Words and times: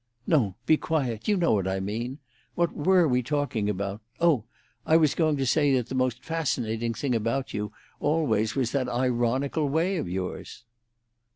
"No—be 0.25 0.77
quiet! 0.77 1.27
You 1.27 1.37
know 1.37 1.53
what 1.53 1.67
I 1.67 1.79
mean. 1.79 2.17
What 2.55 2.73
were 2.75 3.07
we 3.07 3.21
talking 3.21 3.69
about? 3.69 4.01
Oh! 4.19 4.45
I 4.83 4.97
was 4.97 5.13
going 5.13 5.37
to 5.37 5.45
say 5.45 5.75
that 5.75 5.89
the 5.89 5.93
most 5.93 6.23
fascinating 6.25 6.95
thing 6.95 7.13
about 7.13 7.53
you 7.53 7.71
always 7.99 8.55
was 8.55 8.71
that 8.71 8.89
ironical 8.89 9.69
way 9.69 9.97
of 9.97 10.09
yours." 10.09 10.63